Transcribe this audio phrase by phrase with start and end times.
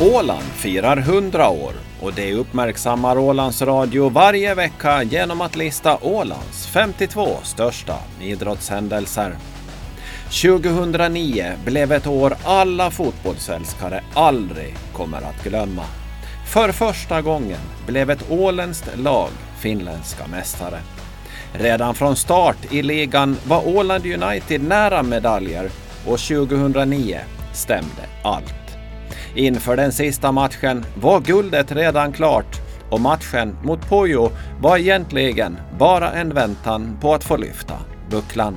[0.00, 6.66] Åland firar 100 år och det uppmärksammar Ålands Radio varje vecka genom att lista Ålands
[6.66, 9.36] 52 största idrottshändelser.
[10.42, 15.84] 2009 blev ett år alla fotbollsälskare aldrig kommer att glömma.
[16.52, 20.78] För första gången blev ett åländskt lag finländska mästare.
[21.52, 25.70] Redan från start i ligan var Åland United nära medaljer
[26.06, 27.20] och 2009
[27.52, 28.65] stämde allt.
[29.36, 36.12] Inför den sista matchen var guldet redan klart och matchen mot Pojo var egentligen bara
[36.12, 37.74] en väntan på att få lyfta
[38.10, 38.56] bucklan.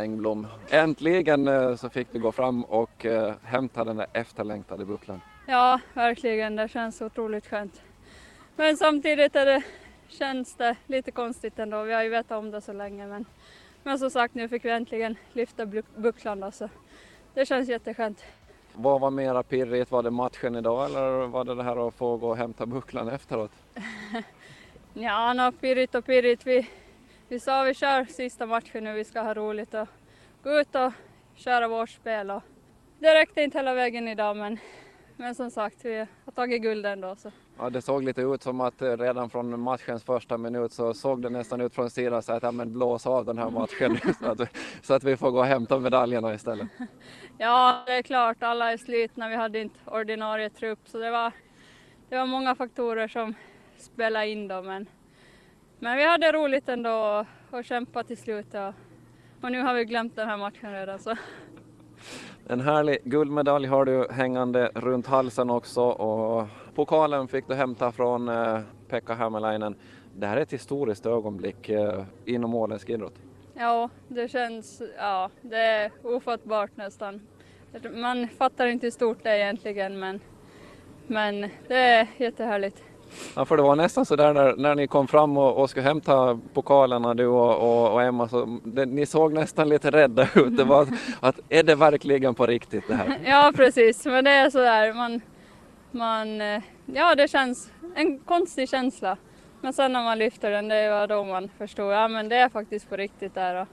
[0.00, 0.46] Engblom.
[0.70, 5.20] Äntligen eh, så fick vi gå fram och eh, hämta den där efterlängtade bucklan.
[5.46, 6.56] Ja, verkligen.
[6.56, 7.82] Det känns otroligt skönt.
[8.56, 9.62] Men samtidigt är det,
[10.08, 11.82] känns det lite konstigt ändå.
[11.82, 13.06] Vi har ju vetat om det så länge.
[13.06, 13.24] Men,
[13.82, 16.40] men som sagt, nu fick vi äntligen lyfta bucklan.
[16.40, 16.68] Då, så
[17.34, 18.24] det känns jätteskönt.
[18.72, 19.90] Vad var mera pirrigt?
[19.90, 23.08] Var det matchen idag eller var det det här att få gå och hämta bucklan
[23.08, 23.52] efteråt?
[24.94, 26.46] ja, no, pirrigt och pirrigt.
[26.46, 26.68] Vi,
[27.30, 29.88] vi sa vi kör sista matchen nu, vi ska ha roligt och
[30.42, 30.92] gå ut och
[31.34, 32.30] köra vårt spel.
[32.30, 32.42] Och
[32.98, 34.58] det räckte inte hela vägen idag men,
[35.16, 37.16] men som sagt, vi har tagit guld ändå.
[37.16, 37.32] Så.
[37.58, 41.22] Ja, det såg lite ut som att eh, redan från matchens första minut så såg
[41.22, 44.26] det nästan ut från sidan så att ja, men blås av den här matchen så,
[44.26, 44.40] att,
[44.82, 46.68] så att vi får gå och hämta medaljerna istället.
[47.38, 51.32] Ja, det är klart, alla är slitna, vi hade inte ordinarie trupp så det var,
[52.08, 53.34] det var många faktorer som
[53.76, 54.86] spelade in då men
[55.80, 58.74] men vi hade roligt ändå och, kämpat till slut och,
[59.40, 60.98] och nu har vi glömt den här matchen redan.
[60.98, 61.16] Så.
[62.48, 68.28] En härlig guldmedalj har du hängande runt halsen också och pokalen fick du hämta från
[68.28, 69.74] eh, Pekka Hämäläinen.
[70.16, 73.14] Det här är ett historiskt ögonblick eh, inom åländsk idrott.
[73.54, 77.20] Ja, det känns, ja, det är ofattbart nästan.
[77.94, 80.20] Man fattar inte hur stort det är egentligen men,
[81.06, 82.82] men det är jättehärligt.
[83.36, 85.86] Ja, för det var nästan så där när, när ni kom fram och, och skulle
[85.86, 90.56] hämta pokalerna du och, och, och Emma, så det, ni såg nästan lite rädda ut.
[90.56, 90.88] Det var att,
[91.20, 93.18] att, är det verkligen på riktigt det här?
[93.24, 95.20] Ja, precis, men det är så där, man,
[95.90, 99.16] man, eh, ja det känns en konstig känsla.
[99.60, 102.48] Men sen när man lyfter den, det var då man förstod, ja men det är
[102.48, 103.66] faktiskt på riktigt där.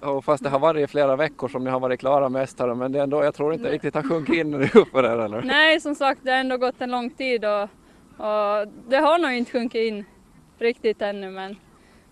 [0.00, 2.92] Och fast det har varit i flera veckor som ni har varit klara mästare, men
[2.92, 5.42] det är ändå, jag tror inte riktigt har sjunkit in nu för er eller?
[5.42, 7.68] Nej, som sagt, det har ändå gått en lång tid och
[8.16, 10.04] och det har nog inte sjunkit in
[10.58, 11.56] riktigt ännu men,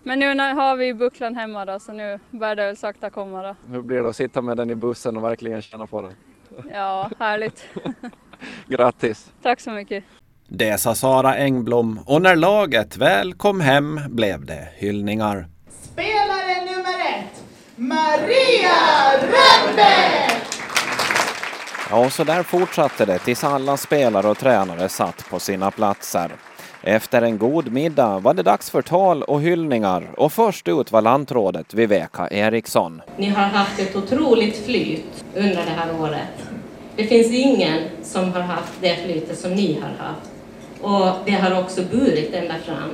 [0.03, 3.55] men nu har vi bucklan hemma då så nu börjar det väl sakta komma då.
[3.73, 6.13] Hur blir det att sitta med den i bussen och verkligen känna på den?
[6.73, 7.65] Ja, härligt.
[8.67, 9.31] Grattis!
[9.41, 10.03] Tack så mycket!
[10.47, 15.47] Det sa Sara Engblom och när laget väl kom hem blev det hyllningar.
[15.69, 17.43] Spelare nummer ett,
[17.75, 18.77] Maria
[19.21, 20.54] Rönnberg!
[21.89, 26.31] Ja, och så där fortsatte det tills alla spelare och tränare satt på sina platser.
[26.81, 31.01] Efter en god middag var det dags för tal och hyllningar och först ut var
[31.01, 33.01] lantrådet Viveka Eriksson.
[33.17, 36.49] Ni har haft ett otroligt flyt under det här året.
[36.95, 40.29] Det finns ingen som har haft det flytet som ni har haft.
[40.81, 42.91] Och det har också burit ända fram.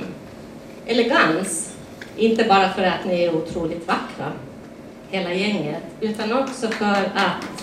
[0.86, 1.74] Elegans,
[2.16, 4.32] inte bara för att ni är otroligt vackra,
[5.10, 7.62] hela gänget, utan också för att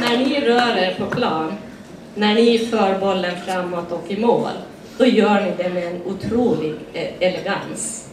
[0.00, 1.52] när ni rör er på plan,
[2.14, 4.50] när ni för bollen framåt och i mål,
[4.98, 8.10] då gör ni det med en otrolig eh, elegans.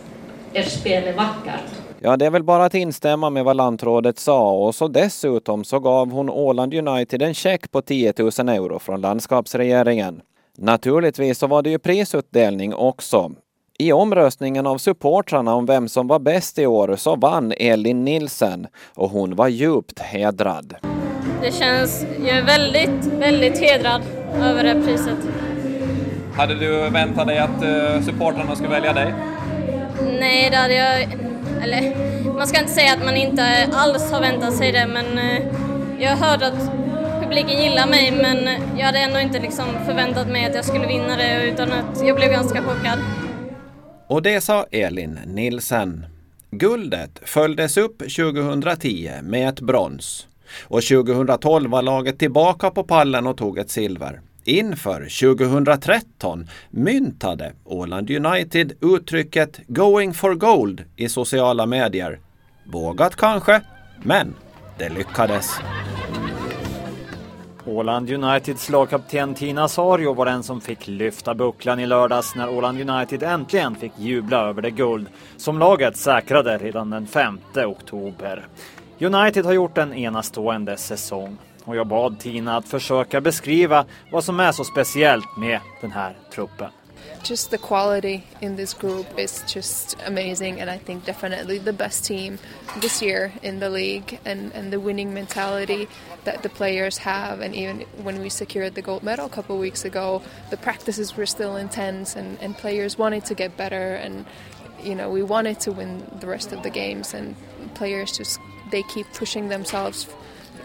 [0.53, 1.83] Ert spel är vackert.
[1.99, 5.79] Ja, det är väl bara att instämma med vad lantrådet sa och så dessutom så
[5.79, 10.21] gav hon Åland United en check på 10 000 euro från landskapsregeringen.
[10.57, 13.31] Naturligtvis så var det ju prisutdelning också.
[13.79, 18.68] I omröstningen av supportrarna om vem som var bäst i år så vann Elin Nilsen
[18.95, 20.75] och hon var djupt hedrad.
[21.42, 24.01] Det känns, jag är väldigt, väldigt hedrad
[24.42, 25.18] över det priset.
[26.36, 29.13] Hade du väntat dig att uh, supportrarna skulle välja dig?
[30.19, 31.01] Nej, det hade jag...
[31.63, 31.95] Eller,
[32.38, 35.39] man ska inte säga att man inte alls har väntat sig det, men uh,
[36.00, 36.71] jag hörde att
[37.21, 41.18] publiken gillar mig, men jag hade ändå inte liksom förväntat mig att jag skulle vinna
[41.18, 43.00] det, utan att jag blev ganska chockad.
[44.07, 46.05] Och det sa Elin Nilsen.
[46.51, 50.27] Guldet följdes upp 2010 med ett brons.
[50.63, 54.21] Och 2012 var laget tillbaka på pallen och tog ett silver.
[54.44, 55.00] Inför
[55.35, 62.19] 2013 myntade Åland United uttrycket “Going for Gold” i sociala medier.
[62.63, 63.61] Vågat kanske,
[64.03, 64.35] men
[64.77, 65.59] det lyckades.
[67.65, 72.89] Åland Uniteds lagkapten Tina Sario var den som fick lyfta bucklan i lördags när Åland
[72.89, 75.07] United äntligen fick jubla över det guld
[75.38, 78.48] som laget säkrade redan den 5 oktober.
[79.00, 84.39] United har gjort en enastående säsong och jag bad Tina att försöka beskriva vad som
[84.39, 86.69] är så speciellt med den här truppen.
[87.23, 92.05] Just the quality in this group is just amazing and I think definitely the best
[92.05, 92.38] team
[92.77, 95.88] this year in the league and, and the winning mentality
[96.25, 97.39] that the players have.
[97.39, 101.25] And even when we secured the gold medal a couple weeks ago the practices were
[101.25, 104.25] still intense and, and players wanted to get better and
[104.81, 107.13] you know we wanted to win the rest of the games.
[107.13, 107.35] And
[107.73, 108.39] players just
[108.71, 110.07] they keep pushing themselves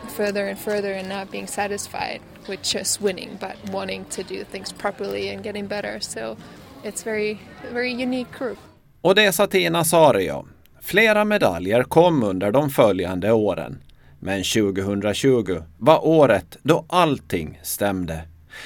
[0.08, 4.72] further and further and not being satisfied with just winning, but wanting to do things
[4.72, 6.00] properly and getting better.
[6.00, 6.36] So
[6.84, 7.38] it's very,
[7.72, 8.58] very unique group.
[9.00, 10.46] Och det sa Tina Sario.
[10.82, 13.82] Flera medaljer kom under de följande åren.
[14.20, 18.22] Men 2020 var året då allting stämde.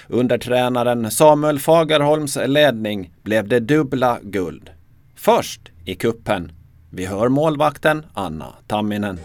[0.08, 4.70] Under tränaren Samuel Fagerholms ledning blev det dubbla guld.
[5.17, 6.52] Först i kuppen.
[6.90, 9.20] Vi hör målvakten Anna Tamminen.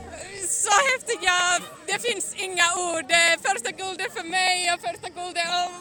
[0.49, 1.31] Så häftiga,
[1.97, 3.11] det finns inga ord.
[3.41, 5.71] Första guldet för mig och första guldet och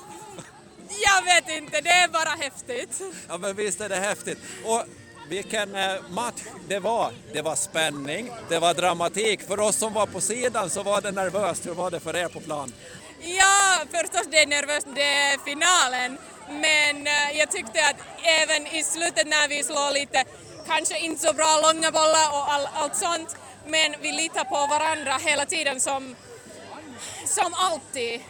[1.06, 3.00] jag vet inte, det är bara häftigt.
[3.28, 4.38] Ja men visst är det häftigt.
[4.64, 4.82] Och
[5.28, 7.12] vilken eh, match det var.
[7.32, 9.42] Det var spänning, det var dramatik.
[9.42, 11.66] För oss som var på sidan så var det nervöst.
[11.66, 12.72] Hur var det för er på plan?
[13.20, 16.18] Ja, förstås det är nervöst, det är finalen.
[16.48, 20.24] Men eh, jag tyckte att även i slutet när vi slår lite,
[20.66, 23.36] kanske inte så bra långa bollar och all, allt sånt,
[23.66, 26.14] men vi litar på varandra hela tiden som,
[27.24, 28.20] som alltid.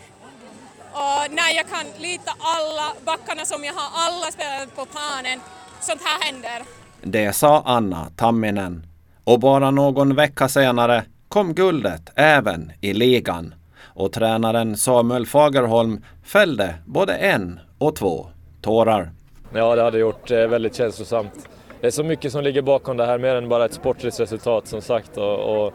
[0.92, 5.40] Och när jag kan lita alla backarna som jag har, alla spelare på planen,
[5.80, 6.62] sånt här händer.
[7.02, 8.86] Det sa Anna Tamminen.
[9.24, 13.54] Och bara någon vecka senare kom guldet även i ligan.
[13.82, 18.26] Och tränaren Samuel Fagerholm fällde både en och två
[18.62, 19.10] tårar.
[19.54, 21.48] Ja, det hade gjort eh, väldigt känslosamt.
[21.80, 24.66] Det är så mycket som ligger bakom det här, mer än bara ett sportligt resultat
[24.66, 25.16] som sagt.
[25.16, 25.74] Och, och,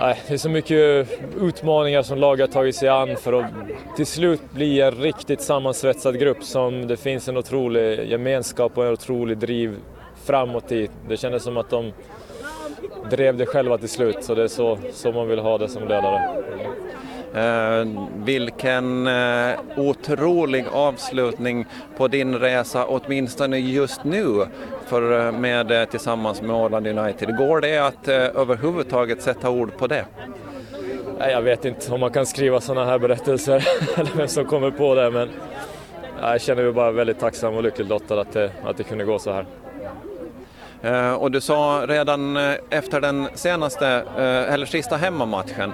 [0.00, 1.08] nej, det är så mycket
[1.40, 3.46] utmaningar som laget har tagit sig an för att
[3.96, 8.92] till slut bli en riktigt sammansvetsad grupp som det finns en otrolig gemenskap och en
[8.92, 9.76] otrolig driv
[10.24, 10.88] framåt i.
[11.08, 11.92] Det kändes som att de
[13.10, 15.82] drev det själva till slut, så det är så, så man vill ha det som
[15.82, 16.42] ledare.
[17.34, 17.86] Eh,
[18.24, 24.46] vilken eh, otrolig avslutning på din resa, åtminstone just nu,
[24.86, 27.36] för, eh, med, eh, tillsammans med Åland United.
[27.36, 30.04] Går det att eh, överhuvudtaget sätta ord på det?
[31.18, 33.64] Jag vet inte om man kan skriva sådana här berättelser,
[33.96, 35.28] eller vem som kommer på det, men
[36.20, 39.18] jag känner mig bara väldigt tacksam och lyckligt lottad att det, att det kunde gå
[39.18, 39.46] så här.
[40.82, 45.72] Eh, och du sa redan eh, efter den senaste, eh, eller sista hemmamatchen,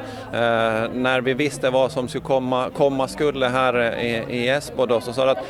[0.93, 5.13] när vi visste vad som skulle komma, komma skulle här i, i Esbo då, så
[5.13, 5.45] sa du att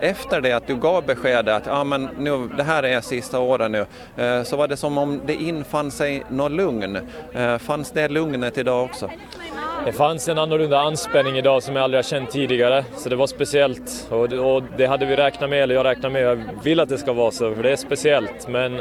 [0.00, 3.70] efter det att du gav beskedet att ah, men nu, det här är sista året
[3.70, 3.86] nu,
[4.44, 6.98] så var det som om det infann sig något lugn.
[7.58, 9.10] Fanns det lugnet idag också?
[9.84, 13.26] Det fanns en annorlunda anspänning idag som jag aldrig har känt tidigare, så det var
[13.26, 14.08] speciellt.
[14.10, 16.88] Och det, och det hade vi räknat med, eller jag räknar med, jag vill att
[16.88, 18.48] det ska vara så, för det är speciellt.
[18.48, 18.76] Men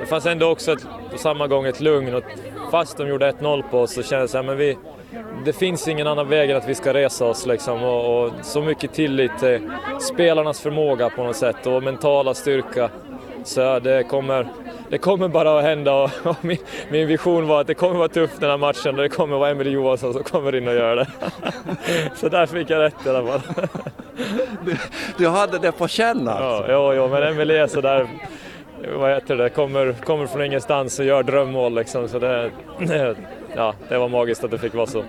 [0.00, 2.14] det fanns ändå också ett, på samma gång ett lugn.
[2.14, 2.22] Och
[2.70, 4.76] fast de gjorde 1-0 på oss så kändes det men vi,
[5.44, 7.82] det finns ingen annan väg än att vi ska resa oss liksom.
[7.82, 12.90] Och, och så mycket tillit till spelarnas förmåga på något sätt och mentala styrka.
[13.44, 14.48] Så det kommer,
[14.88, 16.58] det kommer bara att hända och, och min,
[16.90, 19.50] min, vision var att det kommer vara tufft den här matchen och det kommer vara
[19.50, 21.06] Emelie Johansson som kommer in och gör det.
[22.14, 23.40] Så där fick jag rätt i alla fall.
[24.64, 24.76] Du,
[25.18, 26.72] du hade det på känn alltså?
[26.72, 28.08] Ja, ja, ja men Emelie är sådär,
[28.96, 32.08] vad heter det, kommer, kommer från ingenstans och gör drömmål liksom.
[32.08, 32.50] Så det,
[33.56, 35.04] ja, det var magiskt att det fick vara så.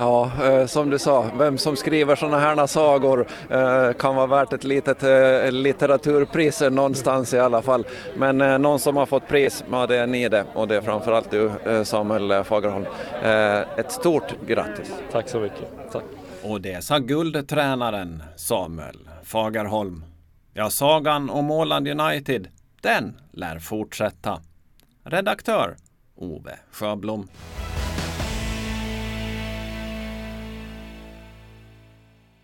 [0.00, 4.52] Ja, eh, som du sa, vem som skriver sådana här sagor eh, kan vara värt
[4.52, 7.86] ett litet eh, litteraturpris någonstans i alla fall.
[8.16, 11.30] Men någon som har fått pris, ja det är ni det och det är framförallt
[11.30, 11.50] du
[11.84, 12.86] Samuel Fagerholm.
[13.76, 14.92] Ett stort grattis!
[15.12, 15.68] Tack så mycket.
[15.92, 16.04] Tack.
[16.42, 20.04] Och det sa guldtränaren Samuel Fagerholm.
[20.54, 22.48] Ja, sagan om Åland United,
[22.80, 24.40] den lär fortsätta.
[25.04, 25.76] Redaktör
[26.16, 27.28] Ove Sjöblom.